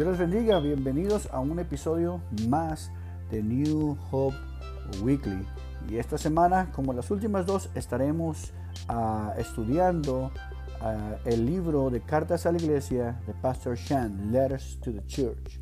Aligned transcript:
Dios 0.00 0.18
les 0.18 0.30
bendiga, 0.30 0.60
bienvenidos 0.60 1.28
a 1.30 1.40
un 1.40 1.58
episodio 1.58 2.22
más 2.48 2.90
de 3.30 3.42
New 3.42 3.98
Hope 4.10 4.34
Weekly. 5.02 5.46
Y 5.90 5.98
esta 5.98 6.16
semana, 6.16 6.72
como 6.72 6.94
las 6.94 7.10
últimas 7.10 7.44
dos, 7.44 7.68
estaremos 7.74 8.50
uh, 8.88 9.38
estudiando 9.38 10.32
uh, 10.80 11.28
el 11.28 11.44
libro 11.44 11.90
de 11.90 12.00
Cartas 12.00 12.46
a 12.46 12.52
la 12.52 12.56
Iglesia 12.56 13.20
de 13.26 13.34
Pastor 13.34 13.76
Shan, 13.76 14.32
Letters 14.32 14.80
to 14.80 14.90
the 14.90 15.04
Church. 15.04 15.60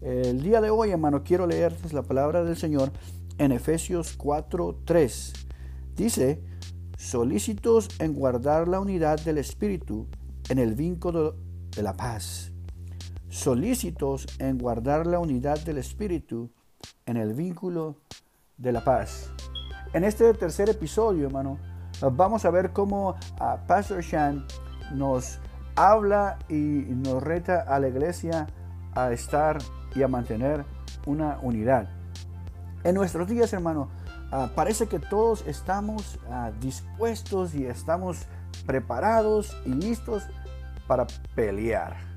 El 0.00 0.40
día 0.44 0.60
de 0.60 0.70
hoy, 0.70 0.92
hermano, 0.92 1.24
quiero 1.24 1.48
leerles 1.48 1.92
la 1.92 2.02
palabra 2.02 2.44
del 2.44 2.56
Señor 2.56 2.92
en 3.38 3.50
Efesios 3.50 4.16
4:3. 4.16 5.32
Dice, 5.96 6.40
solícitos 6.96 7.88
en 7.98 8.14
guardar 8.14 8.68
la 8.68 8.78
unidad 8.78 9.18
del 9.24 9.38
Espíritu 9.38 10.06
en 10.50 10.60
el 10.60 10.76
vínculo 10.76 11.34
de 11.74 11.82
la 11.82 11.96
paz. 11.96 12.51
Solícitos 13.32 14.26
en 14.40 14.58
guardar 14.58 15.06
la 15.06 15.18
unidad 15.18 15.58
del 15.60 15.78
Espíritu 15.78 16.50
en 17.06 17.16
el 17.16 17.32
vínculo 17.32 17.96
de 18.58 18.72
la 18.72 18.84
paz. 18.84 19.30
En 19.94 20.04
este 20.04 20.34
tercer 20.34 20.68
episodio, 20.68 21.28
hermano, 21.28 21.58
vamos 22.12 22.44
a 22.44 22.50
ver 22.50 22.74
cómo 22.74 23.16
ah, 23.40 23.64
Pastor 23.66 24.02
Shan 24.02 24.44
nos 24.92 25.38
habla 25.76 26.40
y 26.50 26.54
nos 26.54 27.22
reta 27.22 27.62
a 27.62 27.80
la 27.80 27.88
iglesia 27.88 28.48
a 28.94 29.10
estar 29.12 29.56
y 29.94 30.02
a 30.02 30.08
mantener 30.08 30.66
una 31.06 31.38
unidad. 31.40 31.88
En 32.84 32.94
nuestros 32.96 33.28
días, 33.28 33.50
hermano, 33.54 33.88
ah, 34.30 34.50
parece 34.54 34.88
que 34.88 34.98
todos 34.98 35.42
estamos 35.46 36.18
ah, 36.28 36.52
dispuestos 36.60 37.54
y 37.54 37.64
estamos 37.64 38.26
preparados 38.66 39.56
y 39.64 39.70
listos 39.70 40.22
para 40.86 41.06
pelear. 41.34 42.11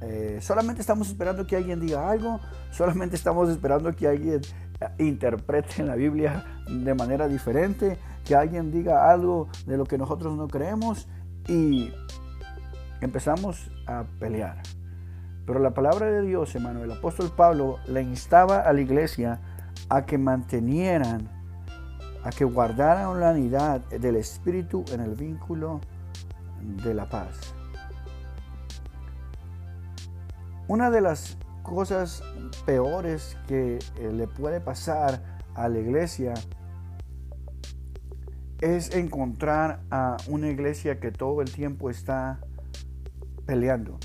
Eh, 0.00 0.38
solamente 0.40 0.80
estamos 0.80 1.08
esperando 1.08 1.46
que 1.46 1.56
alguien 1.56 1.80
diga 1.80 2.08
algo, 2.08 2.40
solamente 2.70 3.16
estamos 3.16 3.48
esperando 3.48 3.94
que 3.94 4.06
alguien 4.06 4.40
interprete 4.98 5.82
la 5.82 5.96
Biblia 5.96 6.44
de 6.68 6.94
manera 6.94 7.26
diferente, 7.26 7.98
que 8.24 8.36
alguien 8.36 8.70
diga 8.70 9.10
algo 9.10 9.48
de 9.66 9.76
lo 9.76 9.84
que 9.84 9.98
nosotros 9.98 10.36
no 10.36 10.46
creemos 10.48 11.08
y 11.48 11.92
empezamos 13.00 13.70
a 13.86 14.04
pelear. 14.20 14.62
Pero 15.46 15.60
la 15.60 15.72
palabra 15.72 16.06
de 16.06 16.22
Dios, 16.22 16.54
hermano, 16.54 16.84
el 16.84 16.92
apóstol 16.92 17.32
Pablo 17.34 17.78
le 17.88 18.02
instaba 18.02 18.60
a 18.60 18.72
la 18.72 18.80
iglesia 18.80 19.40
a 19.88 20.04
que 20.04 20.18
mantenieran, 20.18 21.28
a 22.22 22.30
que 22.30 22.44
guardaran 22.44 23.18
la 23.18 23.30
unidad 23.30 23.80
del 23.88 24.16
Espíritu 24.16 24.84
en 24.92 25.00
el 25.00 25.14
vínculo 25.14 25.80
de 26.60 26.92
la 26.92 27.08
paz. 27.08 27.54
Una 30.68 30.90
de 30.90 31.00
las 31.00 31.36
cosas 31.62 32.22
peores 32.64 33.36
que 33.46 33.78
eh, 33.98 34.12
le 34.12 34.26
puede 34.28 34.60
pasar 34.60 35.40
a 35.54 35.68
la 35.68 35.78
iglesia 35.78 36.34
es 38.60 38.94
encontrar 38.94 39.80
a 39.90 40.16
una 40.28 40.48
iglesia 40.48 41.00
que 41.00 41.10
todo 41.10 41.42
el 41.42 41.50
tiempo 41.52 41.90
está 41.90 42.40
peleando 43.46 43.98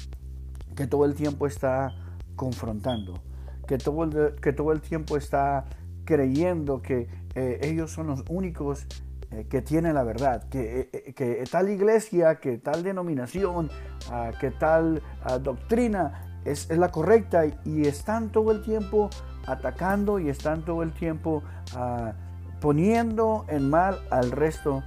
que 0.76 0.88
todo 0.88 1.06
el 1.06 1.16
tiempo 1.16 1.48
está 1.48 1.94
confrontando, 2.36 3.22
que 3.68 3.78
todo 3.78 4.04
el, 4.04 4.36
que 4.36 4.54
todo 4.54 4.72
el 4.72 4.82
tiempo 4.82 5.18
está 5.18 5.66
creyendo 6.06 6.82
que 6.82 7.08
eh, 7.36 7.60
ellos 7.64 7.92
son 7.92 8.08
los 8.08 8.24
únicos 8.30 8.86
eh, 9.32 9.46
que 9.50 9.62
tienen 9.62 9.96
la 9.96 10.04
verdad, 10.04 10.48
que, 10.50 11.44
tal 11.50 11.70
iglesia, 11.70 12.36
que 12.36 12.58
tal 12.58 12.84
denominación, 12.84 13.70
ah, 14.12 14.32
que 14.40 14.52
tal 14.52 15.02
ah, 15.24 15.38
doctrina 15.38 16.33
es, 16.46 16.70
es, 16.70 16.78
la 16.78 16.90
correcta 16.90 17.44
y 17.66 17.88
están 17.88 18.32
todo 18.32 18.52
el 18.52 18.62
tiempo 18.62 19.10
atacando 19.46 20.20
y 20.20 20.30
están 20.30 20.64
todo 20.64 20.84
el 20.84 20.94
tiempo 20.94 21.44
ah, 21.76 22.14
poniendo 22.60 23.46
en 23.50 23.70
mal 23.70 24.00
al 24.10 24.32
resto 24.32 24.84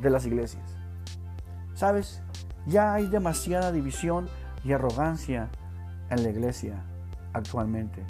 de 0.00 0.10
las 0.10 0.26
iglesias. 0.26 0.62
¿Sabes? 1.74 2.22
Ya 2.66 2.94
hay 2.94 3.06
demasiada 3.06 3.72
división 3.72 4.28
y 4.64 4.72
arrogancia 4.72 5.48
en 6.10 6.22
la 6.22 6.28
iglesia 6.28 6.84
actualmente. 7.32 8.04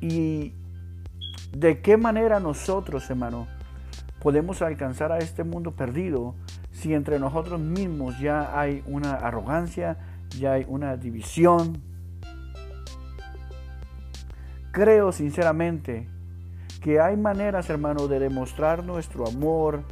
¿Y 0.00 0.54
de 1.56 1.80
qué 1.80 1.96
manera 1.96 2.40
nosotros, 2.40 3.08
hermano, 3.10 3.46
podemos 4.22 4.62
alcanzar 4.62 5.12
a 5.12 5.18
este 5.18 5.44
mundo 5.44 5.72
perdido 5.72 6.34
si 6.84 6.92
entre 6.92 7.18
nosotros 7.18 7.58
mismos 7.58 8.18
ya 8.18 8.60
hay 8.60 8.84
una 8.86 9.14
arrogancia, 9.14 9.96
ya 10.38 10.52
hay 10.52 10.66
una 10.68 10.98
división? 10.98 11.82
Creo 14.70 15.10
sinceramente 15.10 16.06
que 16.82 17.00
hay 17.00 17.16
maneras, 17.16 17.70
hermano, 17.70 18.06
de 18.06 18.18
demostrar 18.18 18.84
nuestro 18.84 19.26
amor 19.26 19.82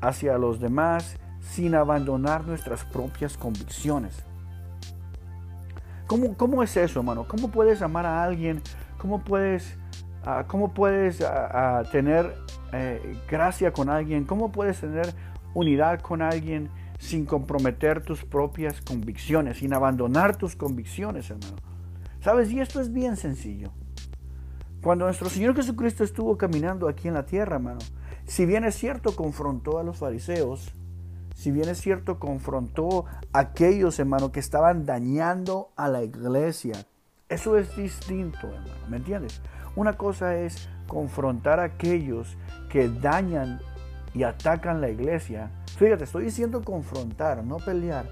hacia 0.00 0.36
los 0.38 0.58
demás 0.58 1.16
sin 1.40 1.76
abandonar 1.76 2.48
nuestras 2.48 2.84
propias 2.84 3.36
convicciones. 3.36 4.24
¿Cómo, 6.08 6.64
es 6.64 6.76
eso, 6.76 6.98
hermano? 6.98 7.28
¿Cómo 7.28 7.48
puedes 7.48 7.80
amar 7.80 8.06
a 8.06 8.24
alguien? 8.24 8.60
¿Cómo 8.98 9.22
puedes, 9.22 9.78
ah, 10.24 10.46
cómo 10.48 10.74
puedes 10.74 11.20
ah, 11.20 11.78
ah, 11.78 11.82
tener 11.92 12.34
eh, 12.72 13.16
gracia 13.30 13.72
con 13.72 13.88
alguien? 13.88 14.24
¿Cómo 14.24 14.50
puedes 14.50 14.80
tener 14.80 15.14
unidad 15.54 16.00
con 16.00 16.22
alguien 16.22 16.70
sin 16.98 17.26
comprometer 17.26 18.02
tus 18.02 18.24
propias 18.24 18.80
convicciones, 18.80 19.58
sin 19.58 19.74
abandonar 19.74 20.36
tus 20.36 20.56
convicciones, 20.56 21.30
hermano? 21.30 21.56
¿Sabes? 22.20 22.50
Y 22.52 22.60
esto 22.60 22.80
es 22.80 22.92
bien 22.92 23.16
sencillo. 23.16 23.72
Cuando 24.82 25.04
nuestro 25.04 25.28
Señor 25.28 25.54
Jesucristo 25.54 26.04
estuvo 26.04 26.36
caminando 26.36 26.88
aquí 26.88 27.08
en 27.08 27.14
la 27.14 27.26
tierra, 27.26 27.56
hermano, 27.56 27.80
si 28.26 28.46
bien 28.46 28.64
es 28.64 28.76
cierto, 28.76 29.14
confrontó 29.16 29.78
a 29.78 29.82
los 29.82 29.98
fariseos, 29.98 30.72
si 31.34 31.50
bien 31.50 31.68
es 31.68 31.80
cierto, 31.80 32.18
confrontó 32.18 33.06
a 33.32 33.38
aquellos, 33.40 33.98
hermanos 33.98 34.30
que 34.30 34.40
estaban 34.40 34.86
dañando 34.86 35.70
a 35.76 35.88
la 35.88 36.02
iglesia. 36.02 36.86
Eso 37.28 37.58
es 37.58 37.74
distinto, 37.76 38.46
hermano, 38.46 38.86
¿me 38.88 38.98
entiendes? 38.98 39.40
Una 39.74 39.94
cosa 39.94 40.36
es 40.36 40.68
confrontar 40.86 41.58
a 41.58 41.64
aquellos 41.64 42.36
que 42.68 42.88
dañan 42.88 43.60
y 44.14 44.22
atacan 44.22 44.80
la 44.80 44.90
iglesia. 44.90 45.50
Fíjate, 45.78 46.04
estoy 46.04 46.24
diciendo 46.24 46.62
confrontar, 46.62 47.44
no 47.44 47.56
pelear. 47.56 48.08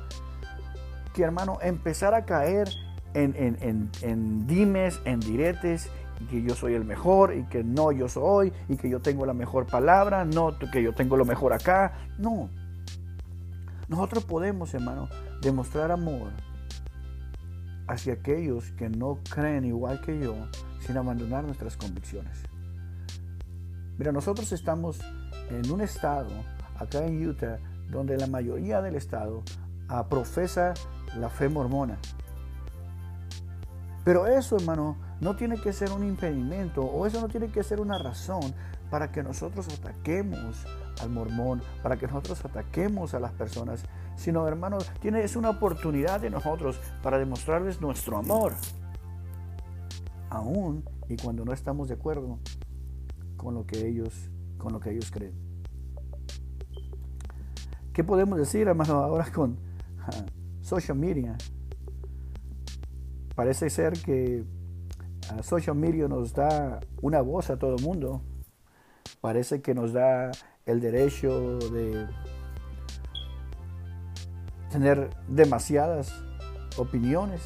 Que 1.15 1.23
hermano, 1.23 1.59
empezar 1.63 2.15
a 2.15 2.25
caer 2.25 2.69
en, 3.15 3.35
en, 3.37 3.91
en 4.03 4.47
dimes, 4.47 5.01
en 5.05 5.21
diretes, 5.21 5.91
y 6.21 6.25
que 6.27 6.43
yo 6.43 6.55
soy 6.55 6.75
el 6.75 6.85
mejor, 6.85 7.35
y 7.35 7.45
que 7.45 7.65
no 7.65 7.93
yo 7.93 8.09
soy, 8.09 8.53
y 8.69 8.77
que 8.77 8.89
yo 8.89 9.01
tengo 9.01 9.27
la 9.27 9.35
mejor 9.35 9.67
palabra, 9.67 10.25
no 10.25 10.57
que 10.59 10.83
yo 10.83 10.95
tengo 10.95 11.17
lo 11.17 11.25
mejor 11.25 11.53
acá. 11.53 11.95
No, 12.19 12.49
nosotros 13.91 14.25
podemos, 14.25 14.73
hermano, 14.73 15.09
demostrar 15.43 15.91
amor 15.91 16.31
hacia 17.89 18.13
aquellos 18.13 18.71
que 18.73 18.89
no 18.89 19.19
creen 19.29 19.65
igual 19.65 20.01
que 20.01 20.17
yo 20.17 20.37
sin 20.79 20.97
abandonar 20.97 21.43
nuestras 21.43 21.77
convicciones. 21.77 22.45
Mira, 23.99 24.13
nosotros 24.13 24.53
estamos 24.53 25.01
en 25.51 25.71
un 25.71 25.81
estado, 25.81 26.31
acá 26.79 27.05
en 27.05 27.27
Utah, 27.27 27.59
donde 27.91 28.17
la 28.17 28.27
mayoría 28.27 28.81
del 28.81 28.95
estado 28.95 29.43
profesa 30.09 30.75
la 31.19 31.29
fe 31.29 31.49
mormona. 31.49 31.99
Pero 34.05 34.27
eso, 34.27 34.57
hermano, 34.57 34.97
no 35.21 35.37
tiene 35.37 35.61
que 35.61 35.73
ser 35.73 35.93
un 35.93 36.05
impedimento 36.05 36.83
o 36.83 37.07
eso 37.07 37.21
no 37.21 37.29
tiene 37.29 37.49
que 37.49 37.63
ser 37.63 37.81
una 37.81 37.99
razón 37.99 38.55
para 38.91 39.13
que 39.13 39.23
nosotros 39.23 39.69
ataquemos 39.69 40.65
al 41.03 41.11
mormón, 41.11 41.63
para 41.83 41.97
que 41.97 42.07
nosotros 42.07 42.45
ataquemos 42.45 43.15
a 43.15 43.21
las 43.21 43.33
personas, 43.33 43.85
sino 44.17 44.47
hermanos, 44.49 44.91
tiene, 45.01 45.23
es 45.23 45.37
una 45.37 45.51
oportunidad 45.51 46.21
de 46.21 46.31
nosotros 46.31 46.81
para 47.03 47.19
demostrarles 47.19 47.81
nuestro 47.81 48.17
amor, 48.17 48.55
aún 50.31 50.85
y 51.09 51.17
cuando 51.17 51.45
no 51.45 51.53
estamos 51.53 51.89
de 51.89 51.95
acuerdo 51.95 52.39
con 53.37 53.55
lo 53.55 53.67
que 53.67 53.87
ellos, 53.87 54.31
con 54.61 54.73
lo 54.73 54.79
que 54.79 54.91
ellos 54.91 55.11
creen. 55.11 55.35
¿Qué 57.93 58.05
podemos 58.05 58.39
decir, 58.39 58.69
hermano, 58.69 58.95
ahora 58.95 59.31
con 59.33 59.59
social 60.61 60.97
media? 60.97 61.37
Parece 63.35 63.69
ser 63.71 63.95
que 63.95 64.45
social 65.43 65.77
media 65.77 66.07
nos 66.07 66.33
da 66.33 66.81
una 67.03 67.21
voz 67.21 67.51
a 67.51 67.59
todo 67.59 67.75
el 67.75 67.83
mundo. 67.83 68.23
Parece 69.21 69.61
que 69.61 69.75
nos 69.75 69.93
da 69.93 70.31
el 70.67 70.81
derecho 70.81 71.59
de 71.59 72.07
tener 74.71 75.11
demasiadas 75.29 76.13
opiniones. 76.77 77.43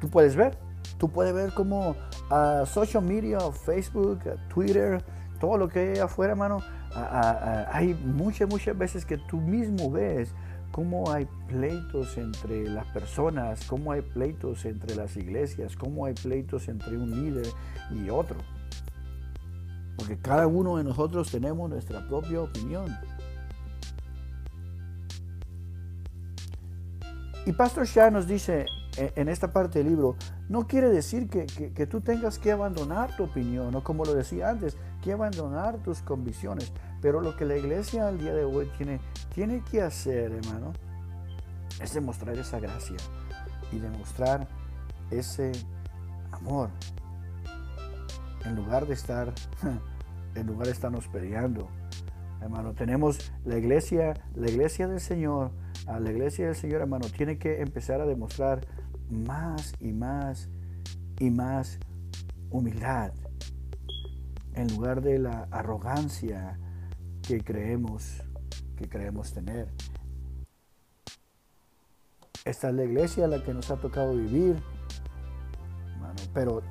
Tú 0.00 0.08
puedes 0.08 0.36
ver, 0.36 0.58
tú 1.00 1.08
puedes 1.08 1.32
ver 1.32 1.52
como 1.54 1.96
a 2.28 2.66
social 2.66 3.02
media, 3.02 3.38
Facebook, 3.50 4.20
Twitter, 4.52 5.02
todo 5.40 5.56
lo 5.56 5.66
que 5.66 5.94
hay 5.94 5.98
afuera, 5.98 6.32
hermano, 6.32 6.58
hay 6.92 7.94
muchas, 7.94 8.48
muchas 8.50 8.76
veces 8.76 9.06
que 9.06 9.16
tú 9.16 9.38
mismo 9.38 9.90
ves 9.90 10.34
cómo 10.72 11.10
hay 11.10 11.26
pleitos 11.48 12.18
entre 12.18 12.68
las 12.68 12.86
personas, 12.88 13.64
cómo 13.64 13.92
hay 13.92 14.02
pleitos 14.02 14.66
entre 14.66 14.94
las 14.94 15.16
iglesias, 15.16 15.74
cómo 15.74 16.04
hay 16.04 16.12
pleitos 16.12 16.68
entre 16.68 16.98
un 16.98 17.10
líder 17.10 17.46
y 17.90 18.10
otro. 18.10 18.36
Porque 19.96 20.18
cada 20.18 20.46
uno 20.46 20.76
de 20.76 20.84
nosotros 20.84 21.30
tenemos 21.30 21.70
nuestra 21.70 22.06
propia 22.06 22.42
opinión. 22.42 22.94
Y 27.46 27.52
Pastor 27.52 27.86
Shah 27.86 28.10
nos 28.10 28.26
dice 28.26 28.66
en 28.98 29.30
esta 29.30 29.50
parte 29.50 29.78
del 29.78 29.88
libro, 29.88 30.16
no 30.50 30.66
quiere 30.66 30.90
decir 30.90 31.28
que, 31.28 31.86
tú 31.86 32.00
tengas 32.00 32.40
que 32.40 32.50
abandonar 32.50 33.16
tu 33.16 33.22
opinión, 33.22 33.72
o 33.76 33.84
como 33.84 34.04
lo 34.04 34.14
decía 34.14 34.50
antes, 34.50 34.76
que 35.00 35.12
abandonar 35.12 35.78
tus 35.78 36.02
convicciones. 36.02 36.72
Pero 37.00 37.20
lo 37.20 37.36
que 37.36 37.44
la 37.44 37.56
iglesia 37.56 38.08
al 38.08 38.18
día 38.18 38.34
de 38.34 38.44
hoy 38.44 38.68
tiene, 38.76 38.98
tiene 39.32 39.62
que 39.70 39.80
hacer, 39.80 40.32
hermano, 40.32 40.72
es 41.80 41.94
demostrar 41.94 42.36
esa 42.36 42.58
gracia 42.58 42.96
y 43.70 43.78
demostrar 43.78 44.48
ese 45.12 45.52
amor. 46.32 46.70
En 48.44 48.56
lugar 48.56 48.88
de 48.88 48.94
estar, 48.94 49.32
en 50.34 50.46
lugar 50.48 50.66
de 50.66 50.72
estarnos 50.72 51.06
peleando. 51.06 51.68
Hermano, 52.40 52.72
tenemos 52.72 53.30
la 53.44 53.56
iglesia, 53.56 54.14
la 54.34 54.50
iglesia 54.50 54.88
del 54.88 55.00
Señor, 55.00 55.52
a 55.90 56.00
la 56.00 56.10
iglesia 56.10 56.46
del 56.46 56.54
Señor, 56.54 56.82
hermano, 56.82 57.06
tiene 57.08 57.38
que 57.38 57.60
empezar 57.60 58.00
a 58.00 58.06
demostrar 58.06 58.66
más 59.10 59.74
y 59.80 59.92
más 59.92 60.48
y 61.18 61.30
más 61.30 61.78
humildad 62.50 63.12
en 64.54 64.68
lugar 64.68 65.02
de 65.02 65.18
la 65.18 65.48
arrogancia 65.50 66.58
que 67.26 67.42
creemos 67.42 68.22
que 68.76 68.88
creemos 68.88 69.32
tener. 69.32 69.68
Esta 72.44 72.70
es 72.70 72.74
la 72.74 72.84
iglesia 72.84 73.26
a 73.26 73.28
la 73.28 73.44
que 73.44 73.52
nos 73.52 73.70
ha 73.70 73.76
tocado 73.76 74.14
vivir, 74.14 74.56
pero 76.32 76.62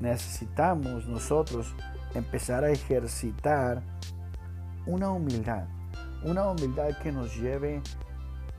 necesitamos 0.00 1.06
nosotros 1.06 1.72
empezar 2.14 2.64
a 2.64 2.70
ejercitar 2.70 3.82
una 4.86 5.10
humildad, 5.10 5.68
una 6.24 6.50
humildad 6.50 6.98
que 7.00 7.12
nos 7.12 7.36
lleve 7.36 7.80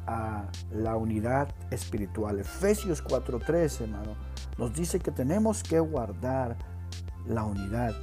a 0.07 0.46
la 0.72 0.96
unidad 0.96 1.50
espiritual. 1.72 2.40
Efesios 2.40 3.04
4:13, 3.04 3.84
hermano, 3.84 4.16
nos 4.57 4.74
dice 4.74 5.00
que 5.00 5.12
tenemos 5.12 5.63
que 5.63 5.80
guardar 5.80 6.57
la 7.28 7.44
unidad 7.44 7.94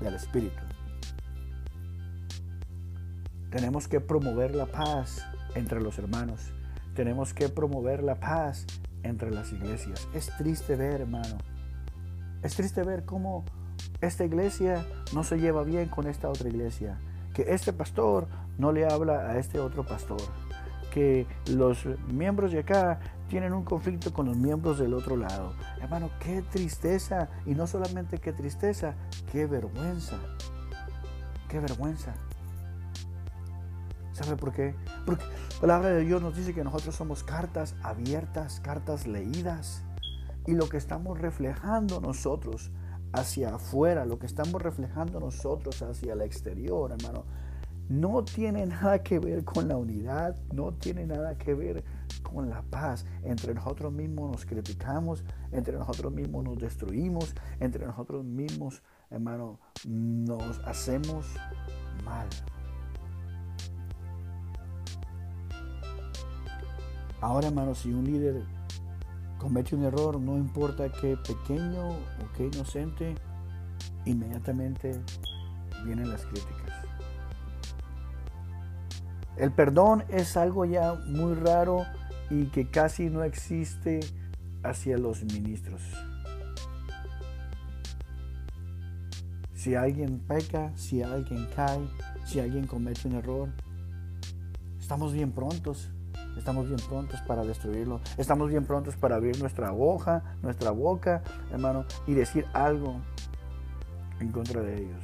del 0.00 0.14
espíritu. 0.14 0.62
Tenemos 3.50 3.88
que 3.88 4.00
promover 4.00 4.54
la 4.54 4.66
paz 4.66 5.22
entre 5.54 5.80
los 5.80 5.98
hermanos. 5.98 6.52
Tenemos 6.94 7.34
que 7.34 7.48
promover 7.48 8.02
la 8.02 8.18
paz 8.18 8.66
entre 9.02 9.30
las 9.30 9.52
iglesias. 9.52 10.08
Es 10.14 10.30
triste 10.38 10.76
ver, 10.76 11.00
hermano. 11.00 11.38
Es 12.42 12.54
triste 12.54 12.82
ver 12.84 13.04
cómo 13.04 13.44
esta 14.00 14.24
iglesia 14.24 14.86
no 15.12 15.24
se 15.24 15.38
lleva 15.38 15.62
bien 15.64 15.88
con 15.88 16.06
esta 16.06 16.28
otra 16.28 16.48
iglesia. 16.48 16.98
Que 17.34 17.42
este 17.48 17.72
pastor 17.72 18.28
no 18.58 18.72
le 18.72 18.86
habla 18.86 19.30
a 19.30 19.38
este 19.38 19.58
otro 19.58 19.84
pastor 19.84 20.20
que 20.90 21.26
los 21.46 21.86
miembros 22.12 22.52
de 22.52 22.60
acá 22.60 23.00
tienen 23.28 23.52
un 23.52 23.64
conflicto 23.64 24.12
con 24.12 24.26
los 24.26 24.36
miembros 24.36 24.78
del 24.78 24.92
otro 24.92 25.16
lado. 25.16 25.54
Hermano, 25.80 26.10
qué 26.20 26.42
tristeza. 26.42 27.28
Y 27.46 27.54
no 27.54 27.66
solamente 27.66 28.18
qué 28.18 28.32
tristeza, 28.32 28.94
qué 29.30 29.46
vergüenza. 29.46 30.18
Qué 31.48 31.60
vergüenza. 31.60 32.14
¿Sabe 34.12 34.36
por 34.36 34.52
qué? 34.52 34.74
Porque 35.06 35.24
la 35.24 35.60
palabra 35.60 35.88
de 35.90 36.04
Dios 36.04 36.20
nos 36.20 36.36
dice 36.36 36.52
que 36.52 36.64
nosotros 36.64 36.94
somos 36.94 37.22
cartas 37.24 37.74
abiertas, 37.82 38.60
cartas 38.60 39.06
leídas. 39.06 39.82
Y 40.46 40.52
lo 40.52 40.68
que 40.68 40.76
estamos 40.76 41.18
reflejando 41.18 42.00
nosotros 42.00 42.70
hacia 43.12 43.54
afuera, 43.54 44.04
lo 44.04 44.18
que 44.18 44.26
estamos 44.26 44.60
reflejando 44.60 45.20
nosotros 45.20 45.80
hacia 45.82 46.12
el 46.12 46.22
exterior, 46.22 46.92
hermano, 46.92 47.24
no 47.90 48.22
tiene 48.22 48.66
nada 48.66 49.02
que 49.02 49.18
ver 49.18 49.44
con 49.44 49.66
la 49.66 49.76
unidad, 49.76 50.36
no 50.52 50.72
tiene 50.72 51.06
nada 51.06 51.36
que 51.36 51.54
ver 51.54 51.84
con 52.22 52.48
la 52.48 52.62
paz. 52.62 53.04
Entre 53.24 53.52
nosotros 53.52 53.92
mismos 53.92 54.30
nos 54.30 54.46
criticamos, 54.46 55.24
entre 55.50 55.76
nosotros 55.76 56.12
mismos 56.12 56.44
nos 56.44 56.58
destruimos, 56.58 57.34
entre 57.58 57.84
nosotros 57.84 58.24
mismos, 58.24 58.80
hermano, 59.10 59.58
nos 59.84 60.60
hacemos 60.60 61.26
mal. 62.04 62.28
Ahora, 67.20 67.48
hermano, 67.48 67.74
si 67.74 67.92
un 67.92 68.04
líder 68.04 68.44
comete 69.36 69.74
un 69.74 69.82
error, 69.82 70.20
no 70.20 70.38
importa 70.38 70.92
qué 70.92 71.16
pequeño 71.16 71.88
o 71.88 72.32
qué 72.36 72.46
inocente, 72.46 73.16
inmediatamente 74.04 75.00
vienen 75.84 76.08
las 76.08 76.24
críticas. 76.24 76.69
El 79.40 79.52
perdón 79.52 80.04
es 80.10 80.36
algo 80.36 80.66
ya 80.66 80.96
muy 81.06 81.32
raro 81.32 81.86
y 82.28 82.44
que 82.48 82.68
casi 82.68 83.08
no 83.08 83.24
existe 83.24 84.00
hacia 84.62 84.98
los 84.98 85.24
ministros. 85.24 85.80
Si 89.54 89.74
alguien 89.74 90.18
peca, 90.18 90.72
si 90.76 91.02
alguien 91.02 91.48
cae, 91.56 91.80
si 92.26 92.38
alguien 92.38 92.66
comete 92.66 93.08
un 93.08 93.14
error, 93.14 93.48
estamos 94.78 95.14
bien 95.14 95.32
prontos. 95.32 95.88
Estamos 96.36 96.68
bien 96.68 96.80
prontos 96.86 97.22
para 97.22 97.42
destruirlo. 97.42 98.02
Estamos 98.18 98.50
bien 98.50 98.66
prontos 98.66 98.94
para 98.96 99.16
abrir 99.16 99.40
nuestra 99.40 99.72
hoja, 99.72 100.22
nuestra 100.42 100.70
boca, 100.70 101.22
hermano, 101.50 101.86
y 102.06 102.12
decir 102.12 102.44
algo 102.52 103.00
en 104.20 104.32
contra 104.32 104.60
de 104.60 104.82
ellos. 104.82 105.02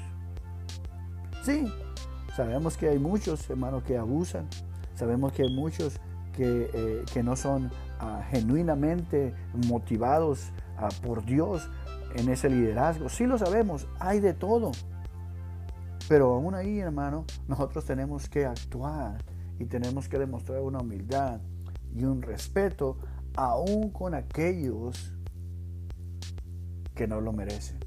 Sí, 1.43 1.65
Sabemos 2.37 2.77
que 2.77 2.91
hay 2.91 2.99
muchos, 2.99 3.49
hermanos, 3.49 3.83
que 3.83 3.97
abusan. 3.97 4.47
Sabemos 4.95 5.33
que 5.33 5.45
hay 5.45 5.55
muchos 5.55 5.99
que, 6.35 6.71
eh, 6.75 7.23
no 7.23 7.35
son 7.35 7.71
ah, 7.99 8.27
genuinamente 8.31 9.33
motivados 9.67 10.51
ah, 10.77 10.91
por 11.03 11.25
Dios 11.25 11.67
en 12.15 12.29
ese 12.29 12.51
liderazgo. 12.51 13.09
Sí 13.09 13.25
lo 13.25 13.39
sabemos, 13.39 13.89
hay 13.99 14.21
de 14.21 14.35
todo. 14.35 14.73
Pero 16.11 16.35
aún 16.35 16.55
ahí, 16.55 16.79
hermano, 16.79 17.25
nosotros 17.49 17.87
tenemos 17.87 18.29
que 18.29 18.45
actuar 18.45 19.17
y 19.59 19.65
tenemos 19.65 20.07
que 20.07 20.19
demostrar 20.19 20.61
una 20.61 20.81
humildad 20.81 21.41
y 21.95 22.05
un 22.05 22.21
respeto 22.21 22.99
aún 23.35 23.89
con 23.93 24.13
aquellos 24.13 25.15
que 26.95 27.09
no 27.09 27.23
lo 27.23 27.33
merecen. 27.33 27.79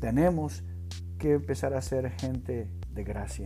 Tenemos 0.00 0.64
que 1.18 1.34
empezar 1.34 1.72
a 1.74 1.82
ser 1.82 2.10
gente 2.10 2.81
de 2.94 3.04
gracia. 3.04 3.44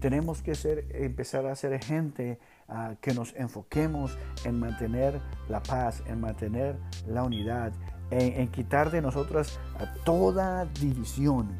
Tenemos 0.00 0.42
que 0.42 0.56
ser, 0.56 0.88
empezar 0.90 1.46
a 1.46 1.54
ser 1.54 1.82
gente 1.82 2.40
ah, 2.68 2.96
que 3.00 3.14
nos 3.14 3.34
enfoquemos 3.36 4.18
en 4.44 4.58
mantener 4.58 5.20
la 5.48 5.62
paz, 5.62 6.02
en 6.06 6.20
mantener 6.20 6.76
la 7.06 7.22
unidad, 7.22 7.72
en, 8.10 8.48
quitar 8.48 8.90
de 8.90 9.00
nosotras 9.00 9.60
toda 10.04 10.66
división. 10.66 11.56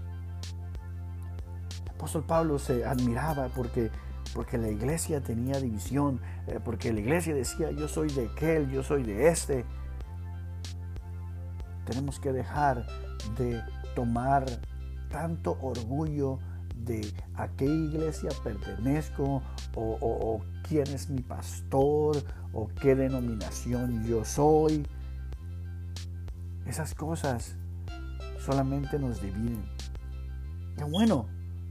El 1.85 1.91
apóstol 1.93 2.25
Pablo 2.27 2.59
se 2.59 2.85
admiraba 2.85 3.49
porque, 3.55 3.91
porque 4.35 4.59
la 4.59 4.71
iglesia 4.71 5.23
tenía 5.23 5.61
división, 5.61 6.21
eh, 6.49 6.59
porque 6.63 6.93
la 6.93 6.99
iglesia 6.99 7.35
decía 7.35 7.71
yo 7.71 7.87
soy 7.87 8.11
de 8.11 8.27
aquel, 8.27 8.69
yo 8.71 8.83
soy 8.83 9.05
de 9.05 9.29
este. 9.29 9.65
Tenemos 11.85 12.19
que 12.19 12.33
dejar 12.33 12.85
de 13.39 13.63
tomar 13.95 14.47
tanto 15.11 15.57
orgullo 15.63 16.41
de 16.85 17.13
a 17.35 17.49
qué 17.49 17.65
iglesia 17.65 18.31
pertenezco 18.43 19.43
o, 19.75 20.41
quién 20.69 20.87
es 20.89 21.09
mi 21.09 21.21
pastor 21.21 22.17
o 22.53 22.69
qué 22.81 22.95
denominación 22.95 24.05
yo 24.05 24.25
soy. 24.25 24.87
Esas 26.67 26.95
cosas 26.95 27.57
solamente 28.39 28.99
nos 28.99 29.21
dividen. 29.21 29.65
Qué 30.77 30.85
bueno, 30.85 31.27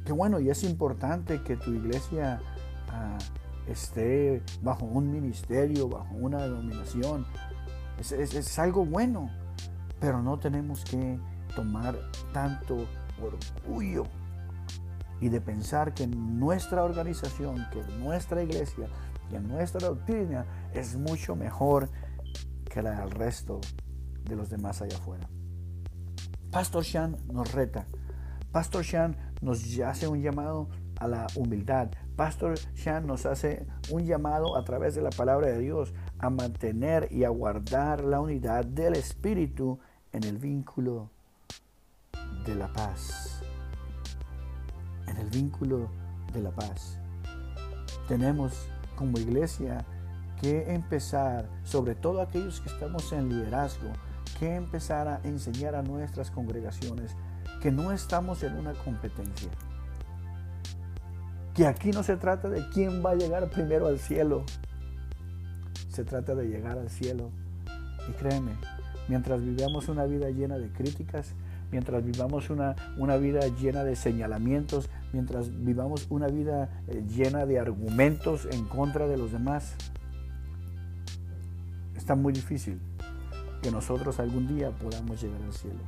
qué 0.05 0.11
bueno 0.11 0.39
y 0.39 0.49
es 0.49 0.63
importante 0.63 1.41
que 1.41 1.57
tu 1.57 1.73
iglesia 1.73 2.41
ah, 2.89 3.17
esté 3.67 4.41
bajo 4.61 4.85
un 4.85 5.11
ministerio, 5.11 5.87
bajo 5.87 6.13
una 6.15 6.43
denominación. 6.43 7.25
es 7.99 8.59
algo 8.59 8.85
bueno, 8.85 9.29
pero 9.99 10.21
no 10.21 10.39
tenemos 10.39 10.83
que 10.83 11.19
tomar 11.55 11.95
tanto 12.33 12.85
orgullo 13.21 14.05
y 15.21 15.29
de 15.29 15.39
pensar 15.39 15.93
que 15.93 16.07
nuestra 16.07 16.83
organización, 16.83 17.65
que 17.71 17.83
nuestra 17.99 18.43
iglesia, 18.43 18.87
que 19.29 19.39
nuestra 19.39 19.87
doctrina 19.87 20.45
es 20.73 20.97
mucho 20.97 21.35
mejor 21.35 21.89
que 22.65 22.81
la 22.81 22.99
del 22.99 23.11
resto 23.11 23.61
de 24.23 24.35
los 24.35 24.49
demás 24.49 24.81
allá 24.81 24.97
afuera. 24.97 25.29
Pastor 26.51 26.83
Shan 26.83 27.15
nos 27.31 27.53
reta. 27.53 27.85
Pastor 28.51 28.83
Shan 28.83 29.15
nos 29.41 29.79
hace 29.79 30.07
un 30.07 30.21
llamado 30.21 30.69
a 30.99 31.07
la 31.07 31.27
humildad. 31.35 31.91
Pastor 32.15 32.57
Shan 32.75 33.07
nos 33.07 33.25
hace 33.25 33.65
un 33.89 34.05
llamado 34.05 34.57
a 34.57 34.65
través 34.65 34.95
de 34.95 35.01
la 35.01 35.11
palabra 35.11 35.47
de 35.47 35.59
Dios 35.59 35.93
a 36.19 36.29
mantener 36.29 37.07
y 37.11 37.23
a 37.23 37.29
guardar 37.29 38.03
la 38.03 38.19
unidad 38.19 38.65
del 38.65 38.95
Espíritu 38.95 39.79
en 40.11 40.23
el 40.23 40.37
vínculo 40.37 41.09
de 42.45 42.55
la 42.55 42.71
paz. 42.73 43.41
En 45.11 45.17
el 45.17 45.29
vínculo 45.29 45.89
de 46.33 46.41
la 46.41 46.51
paz. 46.51 46.97
Tenemos 48.07 48.53
como 48.95 49.17
iglesia 49.17 49.85
que 50.39 50.73
empezar, 50.73 51.47
sobre 51.63 51.95
todo 51.95 52.21
aquellos 52.21 52.61
que 52.61 52.69
estamos 52.69 53.11
en 53.13 53.29
liderazgo, 53.29 53.91
que 54.39 54.55
empezar 54.55 55.07
a 55.07 55.21
enseñar 55.23 55.75
a 55.75 55.83
nuestras 55.83 56.31
congregaciones 56.31 57.15
que 57.61 57.71
no 57.71 57.91
estamos 57.91 58.41
en 58.43 58.55
una 58.55 58.73
competencia. 58.73 59.51
Que 61.53 61.67
aquí 61.67 61.91
no 61.91 62.01
se 62.03 62.17
trata 62.17 62.49
de 62.49 62.67
quién 62.69 63.05
va 63.05 63.11
a 63.11 63.15
llegar 63.15 63.49
primero 63.49 63.87
al 63.87 63.99
cielo. 63.99 64.43
Se 65.89 66.03
trata 66.03 66.33
de 66.33 66.47
llegar 66.47 66.77
al 66.77 66.89
cielo. 66.89 67.29
Y 68.09 68.13
créeme, 68.13 68.53
mientras 69.07 69.43
vivamos 69.43 69.89
una 69.89 70.05
vida 70.05 70.29
llena 70.29 70.57
de 70.57 70.71
críticas, 70.71 71.33
mientras 71.71 72.03
vivamos 72.03 72.49
una, 72.49 72.75
una 72.97 73.17
vida 73.17 73.41
llena 73.59 73.83
de 73.83 73.95
señalamientos, 73.95 74.89
mientras 75.13 75.49
vivamos 75.63 76.07
una 76.09 76.27
vida 76.27 76.83
eh, 76.87 77.03
llena 77.07 77.45
de 77.45 77.59
argumentos 77.59 78.47
en 78.51 78.65
contra 78.65 79.07
de 79.07 79.17
los 79.17 79.31
demás, 79.31 79.75
está 81.95 82.15
muy 82.15 82.33
difícil 82.33 82.79
que 83.61 83.71
nosotros 83.71 84.19
algún 84.19 84.47
día 84.47 84.71
podamos 84.71 85.21
llegar 85.21 85.41
al 85.43 85.53
cielo. 85.53 85.79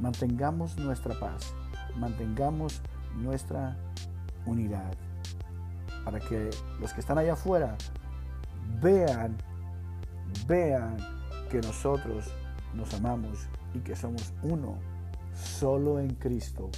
Mantengamos 0.00 0.76
nuestra 0.78 1.18
paz, 1.18 1.54
mantengamos 1.96 2.80
nuestra 3.16 3.76
unidad, 4.46 4.92
para 6.04 6.20
que 6.20 6.50
los 6.80 6.92
que 6.92 7.00
están 7.00 7.18
allá 7.18 7.32
afuera 7.32 7.76
vean, 8.80 9.36
vean 10.46 10.96
que 11.50 11.60
nosotros 11.60 12.26
nos 12.74 12.92
amamos 12.94 13.46
y 13.74 13.80
que 13.80 13.96
somos 13.96 14.32
uno, 14.42 14.78
solo 15.34 15.98
en 15.98 16.14
Cristo. 16.14 16.70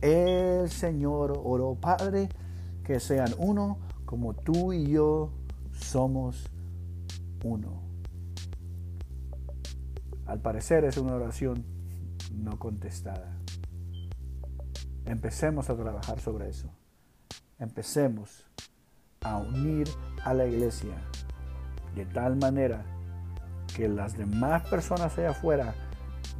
El 0.00 0.70
Señor 0.70 1.40
oró, 1.42 1.74
Padre, 1.74 2.28
que 2.84 3.00
sean 3.00 3.34
uno 3.38 3.78
como 4.04 4.34
tú 4.34 4.72
y 4.72 4.86
yo 4.86 5.30
somos 5.72 6.48
uno. 7.44 7.82
Al 10.26 10.40
parecer 10.40 10.84
es 10.84 10.96
una 10.98 11.14
oración 11.14 11.64
no 12.32 12.58
contestada. 12.58 13.38
Empecemos 15.04 15.70
a 15.70 15.76
trabajar 15.76 16.20
sobre 16.20 16.48
eso. 16.48 16.70
Empecemos 17.58 18.44
a 19.22 19.38
unir 19.38 19.88
a 20.24 20.34
la 20.34 20.46
iglesia 20.46 20.94
de 21.94 22.06
tal 22.06 22.36
manera 22.36 22.84
que 23.74 23.88
las 23.88 24.16
demás 24.16 24.68
personas 24.68 25.16
allá 25.18 25.30
afuera 25.30 25.74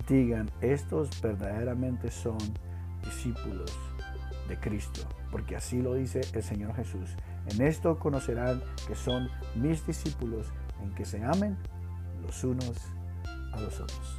digan, 0.09 0.50
estos 0.61 1.21
verdaderamente 1.21 2.11
son 2.11 2.38
discípulos 3.09 3.73
de 4.49 4.59
Cristo, 4.61 5.00
porque 5.31 5.57
así 5.57 5.81
lo 5.81 5.95
dice 5.95 6.21
el 6.33 6.43
Señor 6.43 6.75
Jesús. 6.75 7.11
En 7.47 7.62
esto 7.62 7.99
conocerán 7.99 8.62
que 8.87 8.95
son 8.95 9.29
mis 9.55 9.87
discípulos, 9.87 10.47
en 10.83 10.95
que 10.95 11.05
se 11.05 11.25
amen 11.25 11.57
los 12.23 12.45
unos 12.45 12.77
a 13.53 13.61
los 13.61 13.81
otros. 13.81 14.19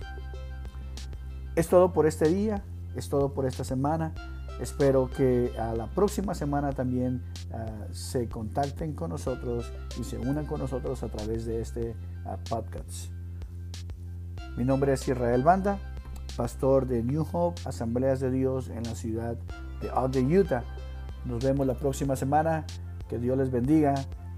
Es 1.55 1.67
todo 1.67 1.93
por 1.93 2.08
este 2.08 2.27
día, 2.29 2.63
es 2.96 3.10
todo 3.10 3.34
por 3.34 3.46
esta 3.46 3.63
semana. 3.63 4.13
Espero 4.60 5.10
que 5.10 5.53
a 5.58 5.74
la 5.74 5.88
próxima 5.88 6.34
semana 6.34 6.72
también 6.74 7.24
ah, 7.53 7.88
se 7.91 8.27
contacten 8.27 8.93
con 8.93 9.12
nosotros 9.12 9.72
y 10.00 10.03
se 10.03 10.17
unan 10.17 10.46
con 10.46 10.60
nosotros 10.60 11.01
a 11.03 11.10
través 11.10 11.46
de 11.46 11.62
este 11.62 11.96
ah, 12.25 12.38
podcast. 12.50 13.12
Mi 14.58 14.65
nombre 14.65 14.91
es 14.93 15.08
Israel 15.08 15.43
Banda, 15.43 15.79
pastor 16.39 16.88
de 16.88 17.03
New 17.03 17.27
Hope, 17.34 17.60
Asambleas 17.65 18.22
de 18.22 18.31
Dios 18.31 18.69
en 18.69 18.84
la 18.84 18.96
ciudad 18.96 19.36
de 19.81 19.91
Ogden, 19.91 20.38
Utah. 20.38 20.63
Nos 21.25 21.43
vemos 21.43 21.67
la 21.67 21.74
próxima 21.74 22.15
semana. 22.15 22.65
Que 23.10 23.17
Dios 23.17 23.38
les 23.38 23.51
bendiga. 23.51 23.93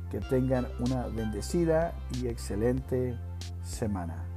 Que 0.09 0.19
tengan 0.19 0.65
una 0.79 1.05
bendecida 1.05 1.93
y 2.19 2.25
excelente 2.25 3.15
semana. 3.61 4.30